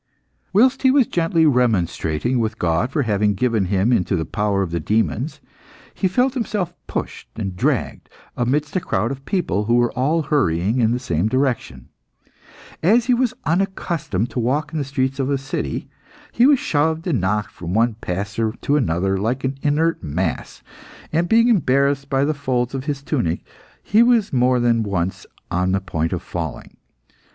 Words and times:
Whilst 0.51 0.81
he 0.81 0.89
was 0.89 1.05
gently 1.05 1.45
remonstrating 1.45 2.39
with 2.39 2.57
God 2.57 2.91
for 2.91 3.03
having 3.03 3.35
given 3.35 3.65
him 3.65 3.93
into 3.93 4.15
the 4.15 4.25
power 4.25 4.63
of 4.63 4.71
the 4.71 4.79
demons, 4.79 5.39
he 5.93 6.07
felt 6.07 6.33
himself 6.33 6.73
pushed 6.87 7.27
and 7.35 7.55
dragged 7.55 8.09
amidst 8.35 8.75
a 8.75 8.79
crowd 8.79 9.11
of 9.11 9.23
people 9.25 9.65
who 9.65 9.75
were 9.75 9.91
all 9.91 10.23
hurrying 10.23 10.79
in 10.79 10.89
the 10.91 10.97
same 10.97 11.27
direction. 11.27 11.89
As 12.81 13.05
he 13.05 13.13
was 13.13 13.35
unaccustomed 13.45 14.31
to 14.31 14.39
walk 14.39 14.73
in 14.73 14.79
the 14.79 14.83
streets 14.83 15.19
of 15.19 15.29
a 15.29 15.37
city, 15.37 15.87
he 16.31 16.47
was 16.47 16.57
shoved 16.57 17.05
and 17.05 17.21
knocked 17.21 17.51
from 17.51 17.75
one 17.75 17.93
passer 18.01 18.53
to 18.59 18.77
another 18.77 19.17
like 19.17 19.43
an 19.43 19.59
inert 19.61 20.01
mass; 20.03 20.63
and 21.13 21.29
being 21.29 21.47
embarrassed 21.47 22.09
by 22.09 22.25
the 22.25 22.33
folds 22.33 22.73
of 22.73 22.85
his 22.85 23.03
tunic, 23.03 23.45
he 23.83 24.01
was 24.01 24.33
more 24.33 24.59
than 24.59 24.81
once 24.81 25.27
on 25.51 25.73
the 25.73 25.79
point 25.79 26.11
of 26.11 26.23
falling. 26.23 26.75